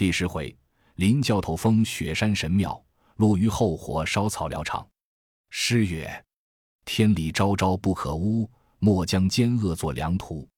[0.00, 0.56] 第十回，
[0.94, 2.82] 林教头封雪山神庙，
[3.16, 4.88] 陆虞后火烧草料场。
[5.50, 6.24] 诗曰
[6.86, 10.48] ：“天理昭昭不可污，莫将奸恶作良图。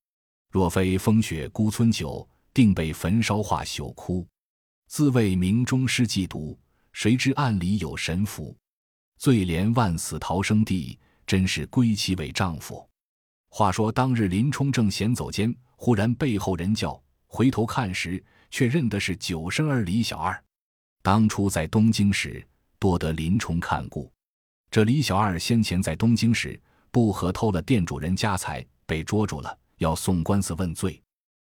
[0.49, 2.25] 若非风雪孤村酒，
[2.55, 4.25] 定被焚烧化朽枯。
[4.87, 6.57] 自谓明中诗既读，
[6.93, 8.57] 谁知暗里有神符？
[9.19, 10.97] 最怜万死逃生地，
[11.27, 12.89] 真是归期为丈夫。”
[13.51, 20.41] 话说当日林冲正闲走间，忽然背后人叫，回头看时，却认得是九生儿李小二。
[21.03, 22.47] 当初在东京时，
[22.79, 24.13] 多得林冲看顾。
[24.71, 26.61] 这李小二先前在东京时，
[26.93, 31.03] 不和偷了店主人家财，被捉住了，要送官司问罪，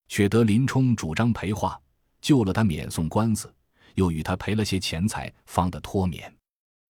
[0.08, 1.80] 却得林冲主张赔话，
[2.20, 3.52] 救了他免送官司，
[3.94, 6.32] 又与他赔了些钱财，方得脱免。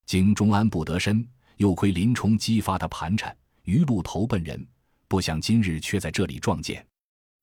[0.06, 4.66] 经中安不得身，又亏林冲激发他盘缠，余路投奔人。
[5.06, 6.84] 不想今日却在这里撞见，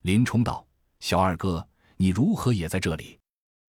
[0.04, 0.66] 林冲道
[1.00, 1.66] ：“小二哥，
[1.98, 3.20] 你如何也在这里？”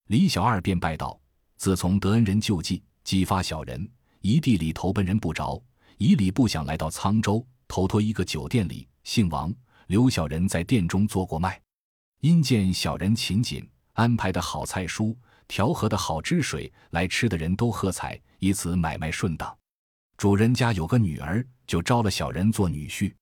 [0.06, 1.18] 李小二便拜道
[1.56, 5.62] ：“自从得恩人救济，激发小人，一地里投奔人不着，
[5.96, 9.52] 一里不想来到沧州，投托一个酒店里，姓王，
[9.88, 11.60] 刘小人在店中做过卖。
[12.20, 15.14] 因见小人勤谨，安排的好菜蔬，
[15.46, 19.56] 调和的好汁水，来吃的人都喝彩，以此买卖顺当。
[20.16, 23.14] 主人家有个女儿，就招了小人做女婿。”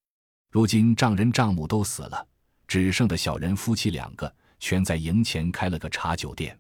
[0.50, 2.26] 如今丈人丈母都死了，
[2.66, 6.58] 只剩的小人夫妻两个，全在营前开了个茶酒店。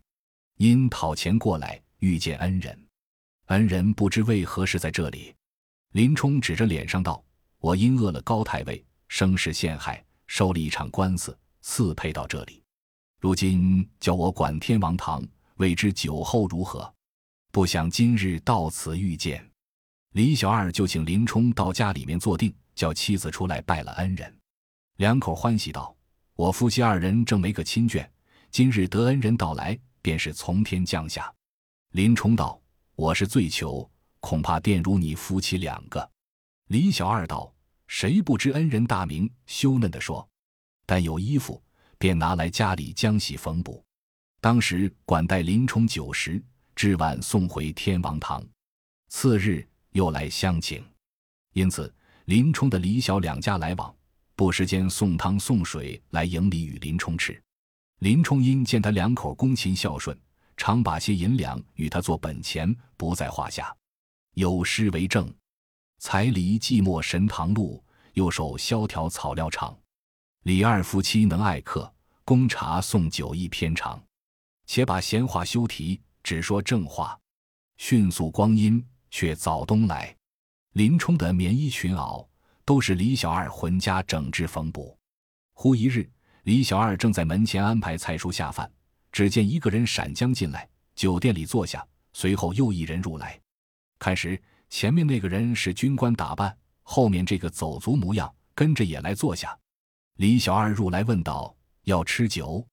[0.56, 2.86] 因讨钱过来，遇见恩人，
[3.46, 5.34] 恩人不知为何是在这里。
[5.92, 7.22] 林冲指着脸上道
[7.58, 12.62] ：“我因饿了高太尉，生事陷害，受了一场官司，赐配到这里。
[13.20, 16.92] 如今叫我管天王堂，未知酒后如何？
[17.52, 19.48] 不想今日到此遇见。”
[20.12, 22.54] 李小二就请林冲到家里面坐定。
[22.76, 24.38] 叫妻子出来拜了恩人，
[24.98, 25.95] 两口欢喜道
[26.36, 28.06] ：“我夫妻二人正没个亲眷，
[28.50, 31.32] 今日得恩人到来，便是从天降下。”
[31.92, 32.60] 林冲道
[32.94, 36.10] ：“我是醉囚，恐怕玷辱你夫妻两个。”
[36.68, 37.50] 李小二道
[37.88, 40.28] ：“谁不知恩人大名？”羞嫩的说
[40.84, 41.62] ：“但有衣服，
[41.96, 43.82] 便拿来家里浆洗缝补。”
[44.38, 46.44] 当时管待林冲酒食，
[46.74, 48.46] 至晚送回天王堂。
[49.08, 50.84] 次日又来相请，
[51.54, 51.90] 因此。
[52.26, 53.95] 林冲的李小两家来往，
[54.36, 57.42] 不时间送汤送水来营里与林冲吃。
[58.00, 60.16] 林冲因见他两口恭勤孝顺，
[60.58, 63.74] 常把些银两与他做本钱，不在话下。
[64.34, 65.32] 有诗为证
[65.98, 67.82] ：“才离寂寞神堂路，
[68.12, 69.74] 又守萧条草料场。
[70.42, 71.90] 李二夫妻能爱客，
[72.22, 73.98] 供茶送酒亦偏长。
[74.66, 77.18] 且把闲话休提，只说正话。
[77.78, 80.14] 迅速光阴却早冬来。”
[80.76, 82.26] 林冲的棉衣裙袄
[82.66, 84.98] 都是李小二浑家整治缝补。
[85.54, 86.06] 忽一日，
[86.42, 88.70] 李小二正在门前安排菜蔬下饭，
[89.12, 91.86] 只见一个人闪将进来，酒店里坐下。
[92.12, 93.38] 随后又一人入来，
[93.98, 99.56] 看时前面那个人是军官打扮，后面这个走卒模样，跟着也来坐下。
[100.16, 102.66] 李小二入来问道：“要吃酒？”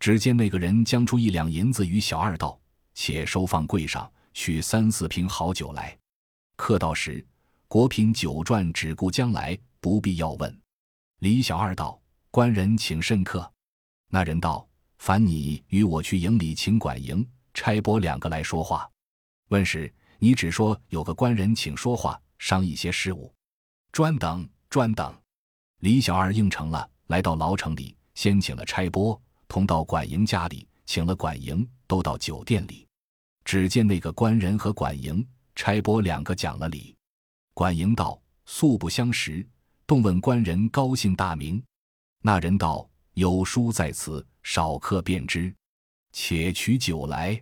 [0.00, 2.60] 只见那个人将出一两银子与小二道
[2.94, 5.96] ：“且收放柜上，取三四瓶好酒来。
[6.56, 7.24] 客到时。”
[7.70, 10.60] 国品九传只顾将来，不必要问。
[11.20, 13.48] 李小二道：“官人请甚客。”
[14.10, 18.90] 那人道：“烦你与我去营里请管营、差拨两个来说话。
[19.50, 19.88] 问时，
[20.18, 23.32] 你只说有个官人请说话，商议些事务。
[23.92, 25.16] 专等，专等。”
[25.78, 32.84] 李小二应承了，来到牢城里，先请了差拨，同到管营家里，请了管营，都到酒店里。
[33.44, 36.96] 只见那个官人和管营、差拨两个讲了礼。
[37.60, 39.46] 管营道：“素不相识，
[39.86, 41.62] 动问官人高姓大名？”
[42.24, 45.54] 那人道：“有书在此，少客便知。”
[46.10, 47.38] 且取酒来。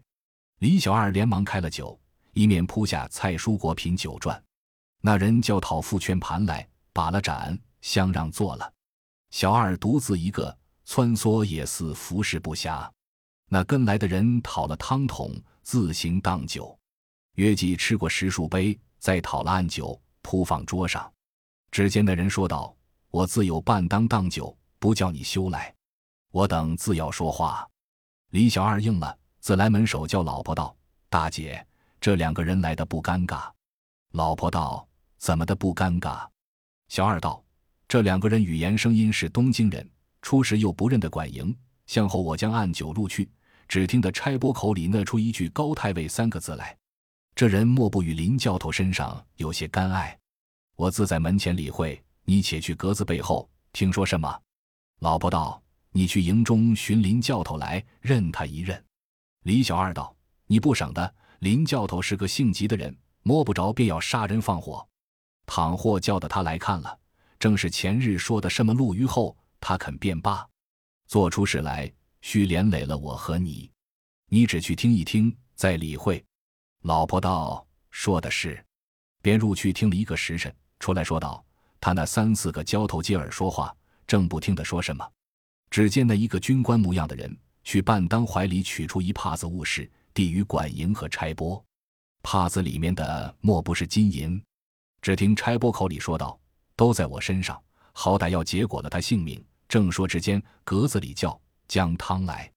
[0.59, 1.97] 李小二连忙开了酒，
[2.33, 4.37] 一面铺下菜蔬果品酒馔。
[5.03, 8.73] 那人叫讨复圈盘来，把了盏，相让坐了。
[9.31, 12.91] 小二独自一个，穿梭也似服侍不暇。
[13.49, 16.77] 那跟来的人讨了汤桶，自行当酒。
[17.37, 19.97] 约计吃过十数杯，再讨了暗酒。
[20.29, 21.11] 铺放桌上，
[21.71, 22.77] 只见那人说道
[23.09, 25.75] ：“我自有半当当酒，不叫你休来。
[26.33, 27.67] 我等自要说话。”
[28.29, 30.77] 李小二应了，自来门首叫老婆道
[31.09, 31.67] ：“大姐，
[31.99, 33.51] 这两个人来的不尴尬。”
[34.13, 34.87] 老婆道
[35.17, 36.29] ：“怎么的不尴尬？”
[36.89, 37.43] 小二道
[37.89, 39.91] ：“这两个人语言声音是东京人，
[40.21, 41.57] 初时又不认得管营。
[41.87, 43.31] 向后我将按酒入去，
[43.67, 46.77] 只听得差拨口里那出一句‘高太尉’三个字来。”
[47.35, 50.18] 这人莫不与林教头身上有些干碍，
[50.79, 54.41] 我自在门前理会，你且去格子背后听说什么？
[55.01, 55.61] 老婆道
[55.91, 58.81] ：“你去营中寻林教头来，认他一认。”
[59.43, 60.17] 李小二道
[60.47, 64.87] ：“你不省的，林教头是个性急的人，摸不着便要杀人放火。
[65.47, 66.97] 倘或叫得他来看了，
[67.41, 70.49] 正是前日说的什么陆虞后，他肯便罢。
[71.09, 73.69] 做出事来，须连累了我和你。
[74.29, 76.25] 你只去听一听，再理会。”
[76.83, 78.65] 老婆道：“说的是。”
[79.21, 81.45] 便入去听了一个时辰，出来说道
[81.81, 83.75] ：“他那三四个交头接耳说话，
[84.07, 85.07] 正不听的说什么。
[85.71, 91.63] 只见那一个军官模样的人。”去半当怀里取出一帕子物事，递与管营和差拨。
[92.23, 94.43] 帕子里面的莫不是金银？
[95.03, 96.41] 只听差拨口里说道
[96.75, 102.51] ：“都在我身上，好歹要结果了他性命。”正说之间，格子里叫将汤来。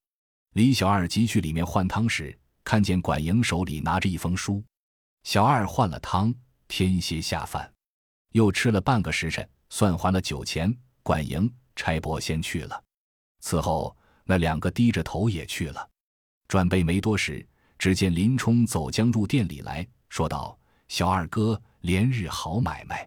[0.54, 2.34] 李小二急去里面换汤时，
[2.64, 4.64] 看见管营手里拿着一封书。
[5.24, 6.34] 小二换了汤，
[6.68, 7.70] 天歇下饭，
[8.32, 10.76] 又吃了半个时辰，算还了酒钱。
[11.02, 12.84] 管营、差拨先去了，
[13.40, 13.96] 此后。
[14.24, 15.90] 那两个低着头也去了，
[16.46, 17.44] 转背没多时，
[17.76, 20.56] 只见林冲走将入店里来说道
[20.86, 23.06] ：“小二哥，连日好买卖。”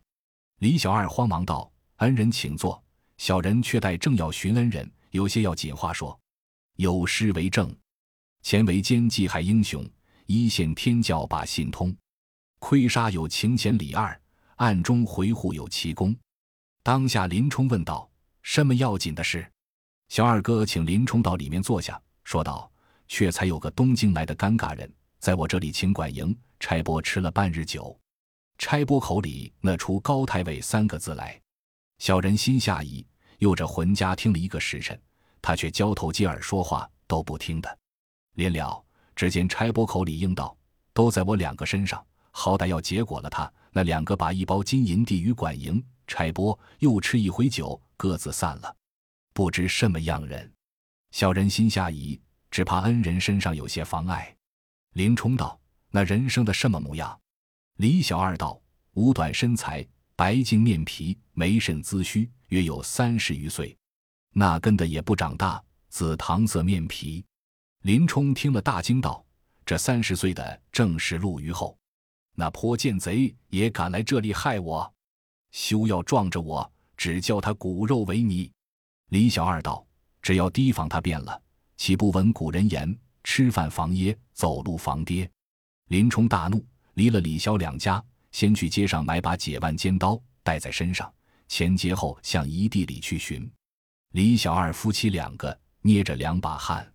[0.60, 2.84] 李小二慌忙道：“恩人请坐，
[3.18, 6.20] 小人却待正要寻恩人，有些要紧话说。
[6.76, 7.74] 有诗为证：
[8.42, 9.90] 前为奸计害英雄，
[10.26, 11.96] 一线天教把信通。
[12.60, 14.20] 亏杀有情钱李二，
[14.56, 16.16] 暗中回护有奇功。”
[16.84, 18.10] 当下林冲问道
[18.44, 19.50] ：“什么要紧的事？”
[20.10, 22.72] 小二哥请林冲到里面坐下，说道
[23.08, 28.00] ：“却才有个东京来的尴尬人，在我这里请管营差拨吃了半日酒，
[28.60, 31.42] 差拨口里那出高太尉三个字来，
[31.98, 33.04] 小人心下疑，
[33.40, 35.00] 又着浑家听了一个时辰，
[35.42, 37.78] 他却交头接耳说话都不听的。
[38.34, 38.84] 临了，
[39.16, 40.56] 只见差拨口里应道：
[40.94, 43.52] 都在我两个身上，好歹要结果了他。
[43.76, 48.74] 那两个把一包金银递与管营差拨，又吃一回酒，各自散了。”
[49.36, 50.50] 不知什么样人，
[51.12, 52.18] 小人心下疑，
[52.50, 54.34] 只怕恩人身上有些妨碍。
[54.94, 55.60] 林冲道
[55.92, 57.20] ：“那人生的什么模样？”
[57.76, 58.62] 李小二道
[58.96, 59.86] ：“五短身材，
[60.16, 63.78] 白净面皮，眉甚姿须，约有三十余岁。
[64.32, 67.26] 那跟的也不长大，紫糖色面皮。”
[67.84, 69.26] 林冲听了大惊道
[69.66, 71.78] ：“这三十岁的正是陆虞后，
[72.36, 74.94] 那泼贱贼也敢来这里害我？
[75.52, 78.52] 休要撞着我，只叫他骨肉为泥。”
[79.10, 79.86] 李小二道
[80.22, 81.42] ：“只要提防他变了，
[81.78, 85.30] 岂不闻古人言：吃饭防噎，走路防跌？”
[85.90, 86.66] 林冲大怒，
[86.96, 91.14] 离了李萧两家，先去街上买把解腕尖刀，带在身上，
[91.48, 93.50] 前街后向一地里去寻。
[94.14, 96.92] 李小二夫妻两个捏着两把汗。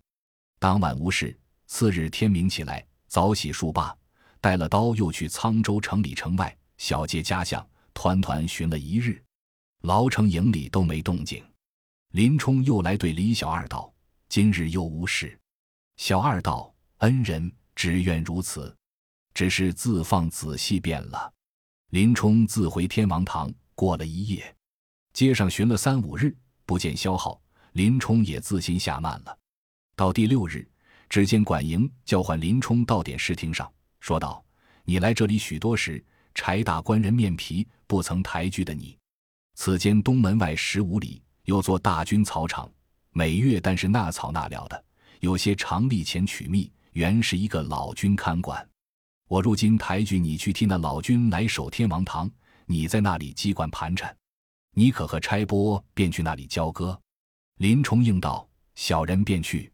[0.59, 1.35] 当晚无事，
[1.65, 3.95] 次日天明起来，早洗漱罢，
[4.41, 9.23] 带了刀又去沧州城里城外小街家巷团团寻了一日，
[9.81, 11.43] 牢城营里都没动静。
[12.13, 13.93] 林冲又来对李小二道
[14.27, 15.39] ：“今日又无事。”
[15.97, 18.75] 小二道：“恩人只愿如此，
[19.33, 21.31] 只是自放仔细便了。”
[21.91, 24.55] 林冲自回天王堂，过了一夜，
[25.13, 26.35] 街上寻了三五日，
[26.65, 27.39] 不见消耗，
[27.73, 29.37] 林冲也自心下慢了。
[29.95, 30.67] 到第六日，
[31.07, 34.43] 只见管营叫唤林冲到点视厅上，说道
[34.83, 36.03] ：“你来这里许多时，
[36.35, 38.97] 柴大官人面皮不曾抬举的你，
[39.55, 42.71] 此间东门外十五里。”有座大军草场，
[43.13, 44.85] 每月但是那草那料的，
[45.21, 48.65] 有些常例前取蜜，原是一个老君看管。
[49.27, 52.29] 我如今抬举你去替那老君来守天王堂，
[52.67, 54.15] 你在那里机关盘缠，
[54.75, 56.97] 你可和差拨便去那里交割。
[57.57, 59.69] 林冲应道：“小人便去。”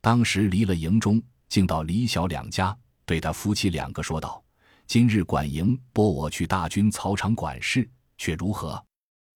[0.00, 2.76] 当时离了营中，竟到李小两家，
[3.12, 4.42] 对他夫妻两个说道
[4.88, 8.82] ：“今日管营拨我去大军草场管事，却如何？”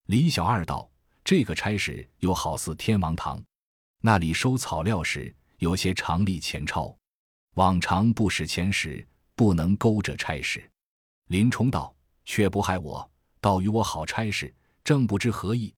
[0.09, 0.91] 李小二道。
[1.23, 3.39] 这个差事又好似天王堂，
[4.01, 6.97] 那里收草料时有些常例前钞，
[7.57, 10.67] 往常不使钱时不能勾着差事。
[11.27, 13.07] 林冲道：“却不害我，
[13.43, 15.75] 倒与我好差事，正不知何意。”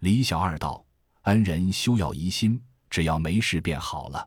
[0.00, 0.82] 李小二道
[1.24, 2.58] ：“恩人休要疑心，
[2.88, 4.26] 只要没事便好了。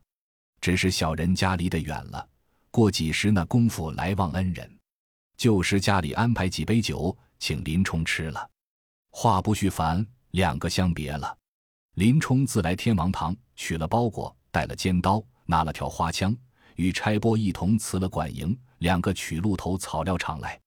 [0.61, 2.29] 只是小人家离得远了，
[2.77, 4.77] 过几时那功夫来望恩人。
[5.35, 8.47] 就是家里安排几杯酒，请林冲吃了。
[9.09, 11.35] 话不续烦。”两个相别了，
[11.95, 16.37] 林冲自来天王堂取了包裹，带了尖刀，拿了条花枪，
[16.75, 20.59] 与差拨一同辞了管营，两个取路头草料场来。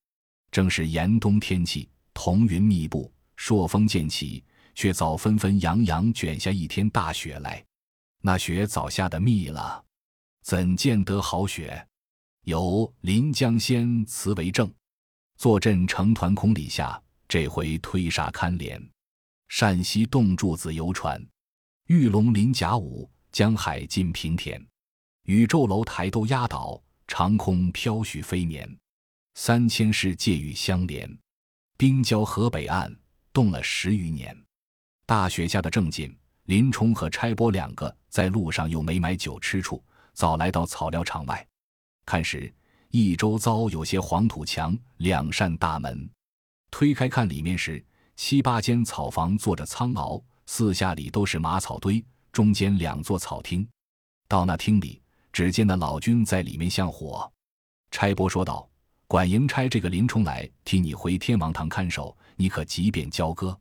[0.51, 4.43] 正是严冬天气，彤云密布，朔风渐起，
[4.75, 7.65] 却早纷纷扬扬卷下一天大雪来。
[8.21, 9.85] 那雪早下的密了，
[10.43, 11.87] 怎见得好雪？
[12.45, 14.73] 由临江仙词为证：
[15.37, 18.83] 坐镇成团空里下，这回推沙堪连。
[19.49, 21.25] 陕西洞柱子游船，
[21.87, 24.65] 玉龙临甲午，江海尽平田。
[25.25, 28.79] 宇宙楼台都压倒，长空飘絮飞绵。
[29.35, 31.19] 三千世界域相连，
[31.77, 32.95] 冰交河北岸
[33.33, 34.37] 冻了十余年。
[35.05, 41.47] 大雪下的正紧，林冲和差拨两个在路上又没买酒吃处，早来到草料场外。
[42.11, 42.53] 看时，
[42.89, 46.11] 一周遭有些黄土墙，两扇大门。
[46.69, 47.81] 推开看，里面是
[48.17, 53.65] 七八间草房，坐着苍獒，四下里都是马草堆，中间两座草厅。
[54.27, 55.01] 到那厅里，
[55.33, 57.31] 只见那老君在里面向火。
[57.93, 58.69] 差拨说道
[59.07, 63.57] ：“管营差这个林冲来替你回天王堂看守，你可即便交割。”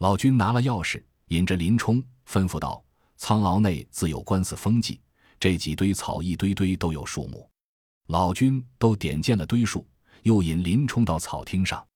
[0.00, 2.82] 老君拿了钥匙，引着林冲，吩咐道
[3.18, 4.98] ：“苍獒内自有官司封记，
[5.38, 7.46] 这几堆草一堆堆都有数目。”
[8.08, 9.86] 老君都点见了堆数，
[10.22, 11.86] 又引林冲到草厅上。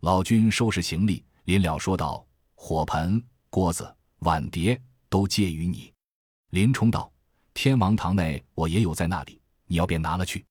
[0.00, 2.24] 老君收拾行李，临了说道
[2.54, 5.92] ：“火盆、锅子、碗碟都借于你。”
[6.50, 7.12] 林冲道
[7.52, 10.44] ：“天王堂内我也有在那里，你要便拿了去。”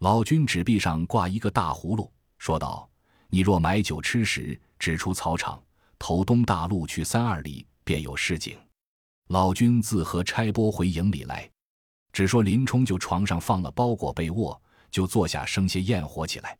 [0.00, 2.88] 老君纸壁上挂一个大葫芦，说道
[3.28, 5.62] ：“你若买酒吃食，只出草场，
[5.98, 8.56] 投东大路去三二里，便有市井。”
[9.28, 11.50] 老君自和差拨回营里来。
[12.14, 16.56] 只说林冲就床上放了包裹被卧，就坐下生些焰火起来。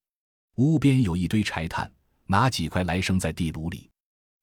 [0.56, 1.88] 屋边有一堆柴炭，
[2.26, 3.88] 拿几块来生在地炉里。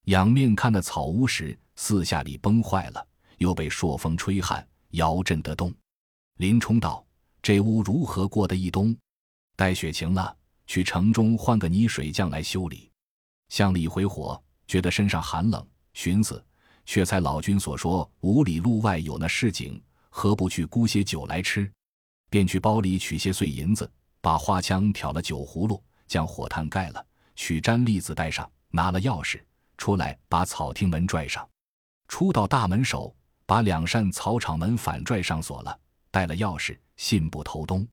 [0.06, 5.70] 仰面看那草屋时，四下里崩坏了，又被朔风吹撼，摇震得动。
[6.38, 7.04] 林冲道
[7.42, 8.96] ：“这屋如何过得一冬？
[9.54, 10.34] 待雪晴了，
[10.66, 12.90] 去城中换个泥水匠来修理。”
[13.52, 16.42] 向里回火，觉得身上寒冷，寻思：
[16.86, 19.78] 却才老君所说，五里路外有那市井。
[20.14, 21.68] 何不去沽些酒来吃？
[22.28, 23.90] 便去包里取些碎银子，
[24.20, 27.04] 把花枪挑了酒葫芦，将火炭盖了，
[27.34, 29.40] 取毡笠子带上，拿了钥匙
[29.78, 31.48] 出来，把草厅门拽上。
[32.08, 33.12] 出到大门首，
[33.46, 37.88] 把两扇草场门反拽上锁了，带了钥匙，信步投东。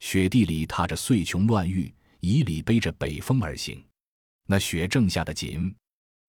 [0.00, 3.82] 雪地里踏着碎琼乱玉，以里背着北风而行。
[4.46, 5.74] 那雪正下的紧，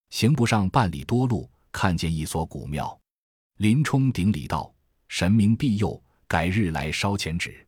[0.08, 2.98] 行不上半里多路，看见一所古庙，
[3.58, 4.72] 林冲顶礼道。
[5.08, 7.66] 神明庇佑，改日来烧钱纸。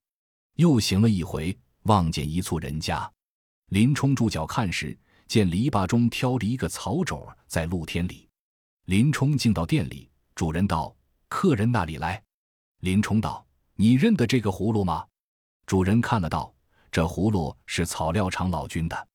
[0.54, 3.11] 又行了一回，望见一簇人家。
[3.68, 8.28] 林冲住脚看时，见篱笆中挑着一个草帚在露天里。
[8.87, 10.95] 林冲进到店里，主人道
[11.28, 12.23] ：“客人那里来？”
[12.80, 15.07] 林冲道：“你认得这个葫芦吗？”
[15.66, 16.52] 主人看了道
[16.90, 19.09] ：“这葫芦是草料场老君的。”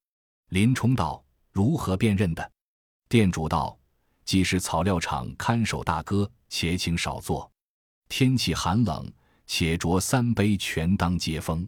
[0.50, 2.52] 林冲道：“如何辨认的？”
[3.10, 3.78] 店主道
[4.24, 7.50] ：“既是草料场看守大哥，且请少坐。”
[8.16, 9.12] 天气寒冷，
[9.48, 11.68] 且酌三杯，全当接风。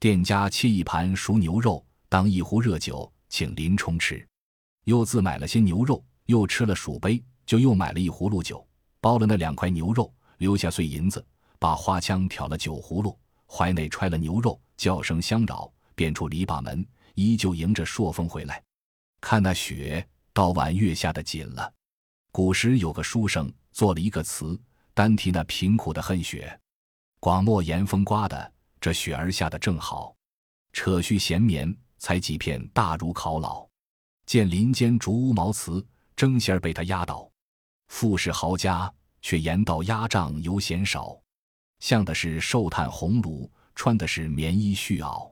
[0.00, 4.26] 店家切一盘熟牛肉，当一壶热酒，请林冲吃。
[4.84, 8.66] 又自买了些牛肉，又吃了数杯，就又买了一葫芦酒，
[8.98, 11.22] 包了那两块牛肉，留下碎银子，
[11.58, 13.14] 把花枪挑了酒葫芦，
[13.46, 16.82] 怀内揣了牛肉，叫声相扰，便出篱笆门，
[17.14, 18.62] 依旧迎着朔风回来。
[19.20, 21.70] 看那雪，到晚月下的紧了。
[22.32, 24.58] 古时有个书生，做了一个词。
[24.94, 26.58] 单提那贫苦的恨雪，
[27.18, 30.14] 广漠严风刮的，这雪儿下的正好。
[30.72, 33.66] 扯去闲眠，才几片大如考老。
[34.24, 35.84] 见林间竹屋茅茨，
[36.14, 37.28] 争先儿被他压倒。
[37.88, 41.16] 富士豪家，却言道压帐犹嫌少。
[41.80, 45.30] 向的是寿炭红炉，穿的是棉衣絮袄。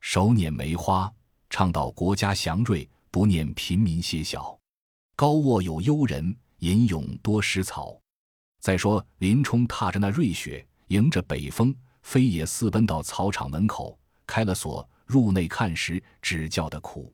[0.00, 1.12] 手捻梅花，
[1.50, 4.58] 倡导国家祥瑞，不念贫民些小。
[5.14, 7.98] 高卧有幽人，吟咏多食草。
[8.64, 17.12] 再说，林冲踏着那瑞雪，迎着北风，飞也似奔到草场门口，开了锁，入内看时，只叫得苦。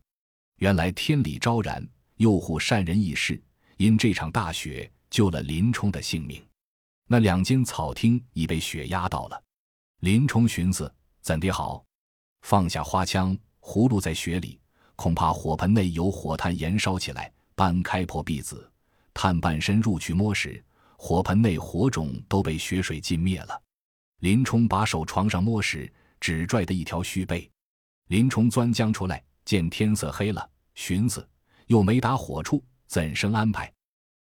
[0.59, 1.85] 原来天理昭然，
[2.19, 3.43] 佑护善人义士，
[3.79, 6.41] 因这场大雪救了林冲的性命。
[7.09, 9.43] 那两间草厅已被雪压到了。
[10.03, 11.85] 林冲寻思怎的好，
[12.43, 14.61] 放下花枪，葫芦在雪里，
[14.95, 18.71] 恐怕火盆内有火炭燃烧起来，搬开破壁子，
[19.13, 20.65] 探半身入去摸时。
[21.03, 23.63] 火盆内火种都被雪水浸灭了。
[24.19, 25.91] 林冲把手床上摸时，
[26.21, 27.51] 只拽得一条须背。
[28.09, 31.27] 林冲钻将出来，见天色黑了，寻思
[31.69, 33.73] 又没打火处，怎生安排？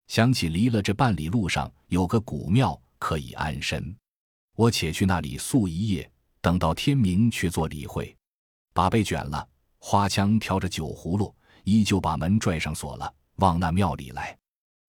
[0.06, 3.98] 想起离了这半里路上有个古庙可以安身，
[4.56, 6.10] 我且去那里宿一夜，
[6.42, 8.16] 等到天明去做理会。
[8.72, 9.46] 把被卷了，
[9.80, 14.38] 花枪挑着酒葫芦，依旧把门拽上锁了，往那庙里来。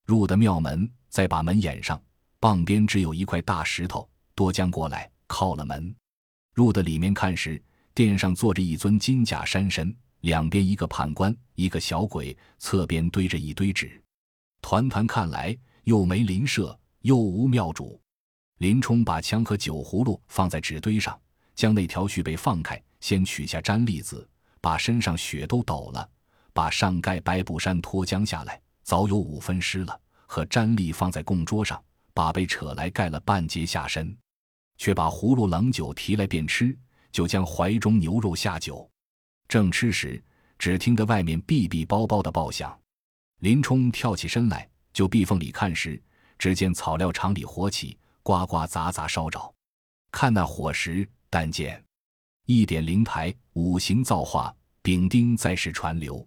[0.04, 0.86] 入的庙门。
[1.08, 2.00] 再把门掩上，
[2.40, 5.94] 傍边只有一块大石头，多将过来靠了门。
[6.54, 7.62] 入的里面看时，
[7.94, 14.02] 殿上坐着一尊金甲山神，两边一个判官，一个小鬼，侧边堆着一堆纸。
[14.60, 18.00] 团团看来，又没邻舍，又无庙主。
[18.58, 21.18] 林冲把枪和酒葫芦放在纸堆上，
[21.54, 24.28] 将那条絮被放开，先取下毡笠子，
[24.60, 26.08] 把身上血都抖了，
[26.52, 31.82] 把上盖白布衫脱将下来，早有五分湿了，和毡笠放在供桌上，
[32.12, 34.14] 把被扯来盖了半截下身，
[34.76, 36.76] 却把葫芦冷酒提来便吃，
[37.10, 38.88] 就将怀中牛肉下酒，
[39.48, 40.22] 正吃时，
[40.58, 42.78] 只听得外面哔哔包包的爆响，
[43.40, 46.00] 林冲跳起身来，就壁缝里看时，
[46.38, 47.98] 只见草料场里火起。
[48.20, 49.54] 呱呱杂杂烧着，
[50.12, 51.82] 看那火石，但见
[52.44, 56.26] 一点灵台，五行造化，丙丁在世传流。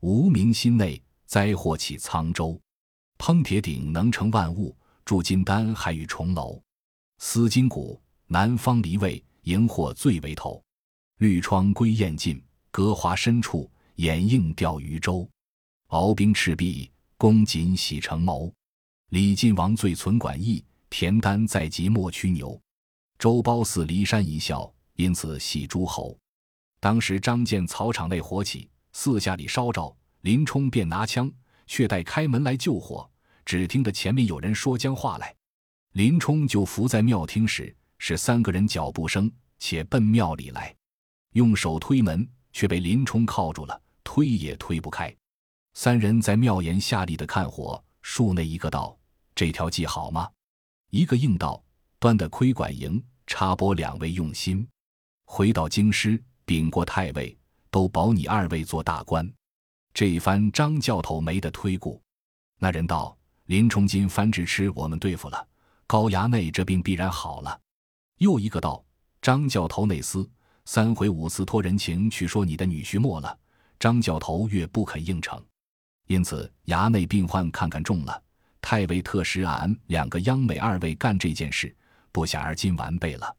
[0.00, 2.60] 无名心内灾祸起沧州，
[3.18, 6.60] 烹铁鼎能成万物，铸金丹还与重楼。
[7.18, 10.62] 思金谷，南方离位，荧惑最为头。
[11.18, 15.28] 绿窗归雁尽，隔华深处，掩映钓鱼舟。
[15.88, 18.52] 鳌冰赤壁，公瑾喜成谋。
[19.10, 20.64] 李靖王最存管义。
[20.88, 22.58] 田丹在即莫驱牛，
[23.18, 26.16] 周褒似骊山一笑，因此喜诸侯。
[26.78, 31.30] 当时张建草场内火起，四下里烧着，林冲便拿枪，
[31.66, 33.08] 却待开门来救火。
[33.44, 35.32] 只听得前面有人说将话来，
[35.92, 40.74] 林冲就伏在庙厅时，是三个人脚步声，且奔庙里来，
[41.34, 45.14] 用手推门，却被林冲铐住了，推也推不开。
[45.74, 48.98] 三人在庙檐下立的看火，树内一个道
[49.34, 50.28] ：“这条计好吗？”
[50.90, 51.62] 一个应道
[52.00, 54.66] ：“端的亏管营，插播两位用心。
[55.24, 57.38] 回到京师，禀过太尉，
[57.70, 59.30] 都保你二位做大官。
[59.96, 61.98] 这一番张教头没得推故。”
[62.60, 63.16] 那人道
[63.48, 65.48] ：“林冲今番直吃我们对付了，
[65.86, 67.58] 高衙内这病必然好了。”
[68.20, 68.84] 又一个道
[69.22, 70.28] ：“张教头内司
[70.66, 73.38] 三回五次托人情去说你的女婿没了，
[73.80, 75.42] 张教头越不肯应承，
[76.08, 78.22] 因此衙内病患看看重了。”
[78.60, 81.74] 太尉特使俺两个央美二位干这件事，
[82.12, 83.34] 不想而今完备了。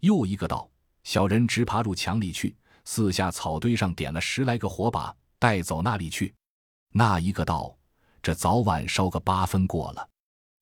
[0.00, 0.68] 又一个道：
[1.04, 6.32] 小人直爬入墙里去，四下草堆上点了十来个火把，带走那里去。
[6.92, 7.76] 那一个道：
[8.22, 10.08] 这早晚烧个八分过了。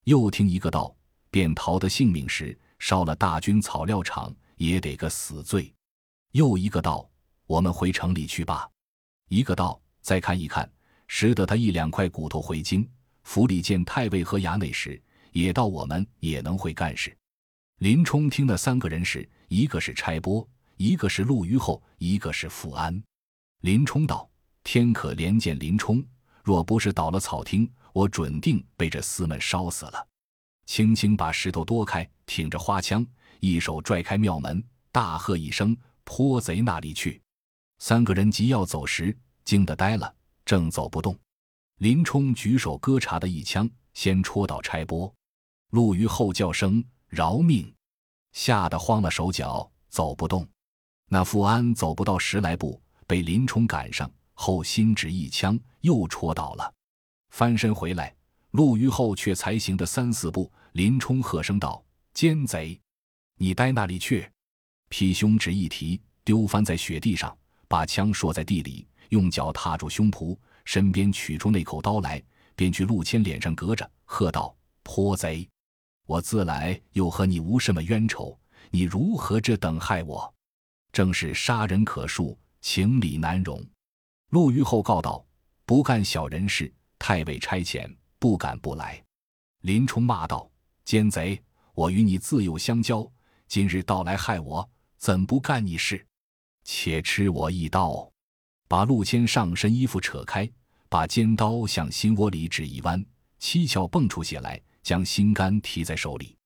[0.04, 0.96] 又听一个道：
[1.30, 5.70] 便逃得性命时，烧了大军草料场，也得个死罪。
[6.30, 7.06] 又一个道：
[7.46, 8.66] 我们回城里去罢。
[9.28, 10.66] 一个道：再看一看，
[11.06, 12.88] 识得他一两块骨头回京。
[13.24, 14.98] 府里见太尉和衙内时，
[15.32, 17.14] 也道我们也能会干事。
[17.80, 23.02] 林冲听了三个人时，一个是差拨，一个是陆虞候，一个是富安。
[23.60, 24.26] 林冲道
[24.64, 26.04] ：“天可怜见林冲，
[26.42, 30.06] 若不是倒了草厅，我准定被这厮们烧死了。”
[30.66, 33.04] 轻轻把石头夺开，挺着花枪，
[33.40, 37.20] 一手拽开庙门，大喝一声：“泼贼那里去！”
[37.78, 41.18] 三个人急要走时，惊得呆了，正走不动。
[41.78, 45.12] 林冲举手割茶的一枪，先戳到差拨，
[45.70, 47.74] 陆虞后叫声饶命，
[48.32, 50.46] 吓得慌了手脚，走不动。
[51.08, 54.08] 那富安走不到十来步，被林冲赶上，
[54.42, 56.72] 后心指一枪，又戳倒了，
[57.28, 58.16] 翻身回来，
[58.52, 60.50] 陆虞后却才行的三四步。
[60.72, 62.80] 林冲喝声道：“奸贼，
[63.36, 64.26] 你待那里去！”
[64.88, 67.36] 劈胸指一提，丢翻在雪地上，
[67.68, 70.34] 把枪缩在地里，用脚踏住胸脯。
[70.64, 72.22] 身边取出那口刀来，
[72.56, 75.46] 便去陆谦脸上隔着，喝道：“泼贼！
[76.06, 80.34] 我自来又和你无什么冤仇，你如何这等害我？
[80.92, 83.62] 正是杀人可恕，情理难容。”
[84.30, 85.24] 陆虞后告道
[85.66, 89.02] ：“不干小人事，太尉差遣，不敢不来。”
[89.62, 90.48] 林冲骂道
[90.84, 91.40] ：“奸贼！
[91.74, 93.08] 我与你自幼相交，
[93.48, 96.06] 今日到来害我，怎不干你事？
[96.62, 98.08] 且吃我一刀！”
[98.68, 100.50] 把陆谦上身衣服扯开。
[100.88, 103.04] 把尖刀向心窝里只一弯，
[103.38, 106.36] 七窍蹦出血来，将心肝提在手里。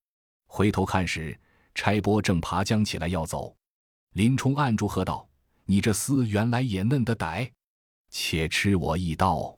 [0.47, 1.39] 回头看时，
[1.75, 3.57] 差拨正爬将起来要走。
[4.13, 5.27] 林冲按住，喝道
[5.65, 7.51] ：“你这厮原来也嫩的歹，
[8.17, 9.53] 且吃我一刀！”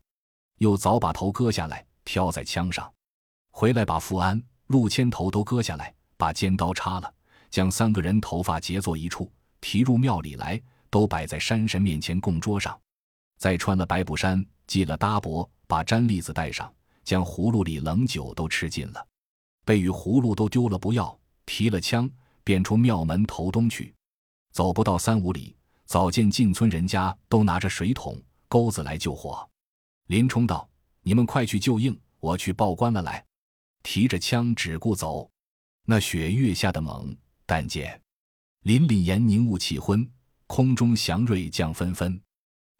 [0.57, 2.91] 又早把头割下来，挑在枪上。
[3.51, 7.13] 回来把富安、陆谦头都割下来，把尖刀插了，
[7.51, 12.75] 将三个人头发结作一处，提入庙里来，都摆在山神面前供桌上。
[13.37, 14.43] 再穿了白布衫。
[14.67, 16.69] 系了搭脖，把毡笠子戴上，
[17.05, 19.07] 将葫芦里冷酒都吃尽了，
[19.63, 22.07] 被与葫芦都丢了不要，提了枪
[22.43, 23.95] 便出庙门投东去。
[24.51, 29.47] 走不到三五里，早见进村人家都拿着水桶、钩子来救火。
[30.07, 30.69] 林冲道
[31.03, 33.25] ：“你们快去救应，我去报官了来。”
[33.83, 35.29] 提着枪只顾走，
[35.85, 38.01] 那雪越下的猛，但见
[38.63, 40.09] 林里岩凝雾气昏，
[40.45, 42.19] 空中祥瑞降纷纷，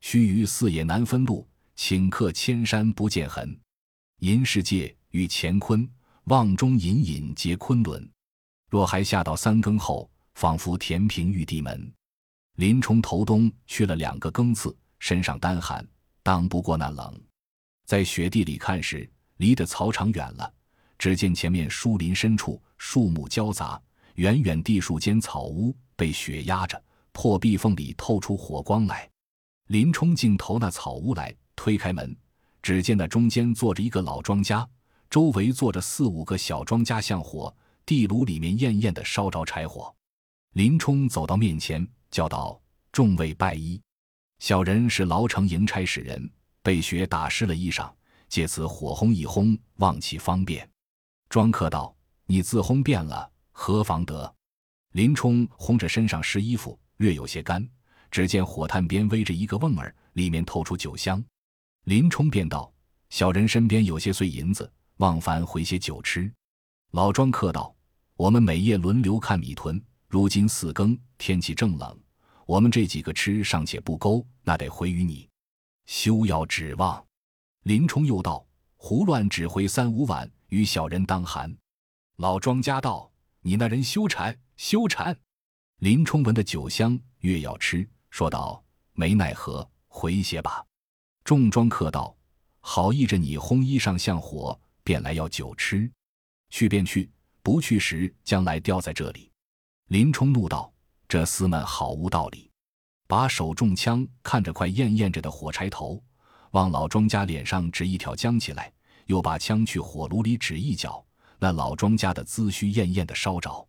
[0.02, 1.48] 须臾四野难分路。
[1.78, 3.56] 顷刻千山不见痕，
[4.22, 5.88] 银世界与乾坤，
[6.24, 8.12] 望中隐隐皆昆仑。
[8.68, 11.94] 若还下到三更后，仿佛填平玉帝门。
[12.56, 15.86] 林冲头东去了两个更次，身上单寒，
[16.24, 17.20] 当不过那冷。
[17.86, 20.54] 在雪地里看时，离得草场远了，
[20.98, 23.82] 只见前面树林深处树木交杂，
[24.16, 26.82] 远远地树间草屋被雪压着，
[27.12, 29.10] 破壁缝里透出火光来。
[29.68, 32.16] 林冲竟投那草屋来，推开门，
[32.62, 34.68] 只见那中间坐着一个老庄家，
[35.10, 37.56] 周围坐着四五个小庄家向火。
[37.86, 39.96] 地炉里面艳艳的烧着柴火，
[40.56, 42.60] 林冲走到面前，叫道
[42.92, 43.82] ：“众位拜衣，
[44.40, 46.30] 小人是牢城营差使人，
[46.62, 47.92] 被雪打湿了衣裳，
[48.28, 50.70] 借此火烘一烘，望其方便。”
[51.30, 51.96] 庄客道
[52.26, 54.34] ：“你自烘便了，何妨得？”
[54.94, 57.68] 林冲烘着身上湿衣服，略有些干。
[58.10, 61.24] 只见火炭边煨着一个瓮儿，里面透出酒香。
[61.84, 62.72] 林冲便道
[63.10, 66.32] ：“小人身边有些碎银子，望凡回些酒吃。”
[66.92, 67.74] 老庄客道。
[68.16, 71.96] 我们每夜轮流看米屯，如今四更，天气正冷，
[72.48, 75.30] 我们这几个吃尚且不够，那得回于你，
[75.86, 77.06] 休要指望。
[77.64, 81.54] 林冲又道：“胡乱指挥三五碗，与小人当寒。”
[82.16, 83.12] 老庄家道
[83.44, 85.14] ：“你那人休馋，休馋。”
[85.80, 88.64] 林冲闻的酒香，越要吃，说道
[88.96, 90.66] ：“没奈何，回些吧。”
[91.26, 92.16] 众庄客道
[92.62, 95.92] ：“好意着你烘衣裳像火，便来要酒吃，
[96.50, 97.12] 去便去。”
[97.44, 99.30] 不去时，将来吊在这里。
[99.88, 100.74] 林冲怒道
[101.08, 102.52] ：“这厮们好无道理！”
[103.08, 106.04] 把手中枪看着快艳艳着的火柴头，
[106.52, 108.72] 往老庄家脸上指一挑将起来，
[109.06, 111.06] 又把枪去火炉里指一脚，
[111.40, 113.68] 那老庄家的髭须艳艳的烧着。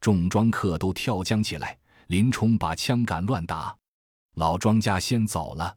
[0.00, 3.76] 众庄客都跳将起来，林冲把枪杆乱打，
[4.34, 5.76] 老庄家先走了。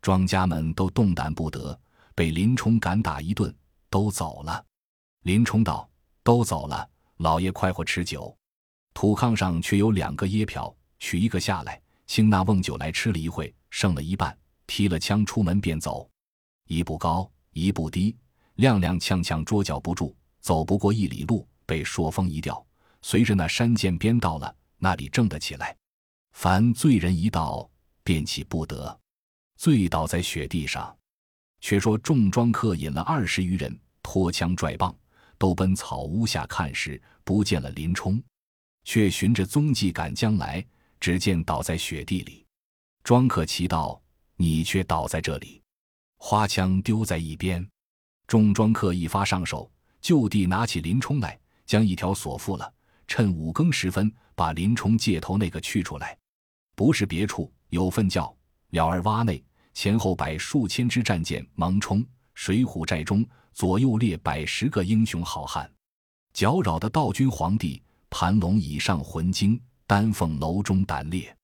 [0.00, 1.78] 庄家们都动弹不得，
[2.14, 3.54] 被林冲赶打一顿，
[3.90, 4.64] 都走了。
[5.22, 5.88] 林冲道。
[6.24, 8.36] 都走了，老爷快活吃酒。
[9.00, 16.10] 土炕上却有两个椰瓢，取一个下来，清那瓮酒来吃了一会，剩了一半，提了枪出门便走。
[16.66, 18.16] 一步高，一步低，
[18.56, 22.66] 踉踉跄跄，捉脚不住，走不过一里路，被朔风一吊，
[23.00, 25.76] 随着那山涧边到了，那里正得起来。
[26.32, 27.70] 凡醉人一到，
[28.02, 28.98] 便起不得，
[29.56, 30.92] 醉倒在雪地上。
[31.60, 34.92] 却说众庄客引了二十余人，拖枪拽棒。
[35.38, 38.20] 都奔草屋下看时，不见了林冲，
[38.88, 40.64] 却循着踪迹赶将来，
[40.98, 42.46] 只见倒在雪地里。
[43.04, 44.00] 庄客奇道
[44.34, 45.60] ：“你却倒在这里！”
[46.16, 47.68] 花枪丢在一边。
[48.26, 49.70] 众庄客一发上手，
[50.00, 52.72] 就地拿起林冲来，将一条锁缚了。
[53.06, 56.16] 趁五更时分，把林冲借头那个去出来，
[56.74, 58.34] 不是别处，有份叫
[58.70, 62.02] 鸟儿洼内前后摆数千支战舰忙冲。
[62.32, 63.22] 水浒寨中
[63.52, 65.70] 左右列百十个英雄好汉，
[66.32, 71.36] 搅扰的道君皇帝盘龙以上魂惊，丹凤楼中胆裂。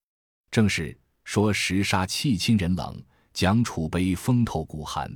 [0.50, 5.10] 正是说石沙气侵人冷，讲楚悲风透骨寒。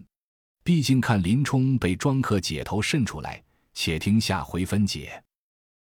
[0.64, 5.22] 毕竟看林冲被庄客解头渗出来，且听下回分解。